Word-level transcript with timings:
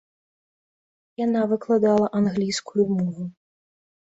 Яна 1.25 1.41
выкладала 1.51 2.07
англійскую 2.21 2.83
мову. 2.95 3.23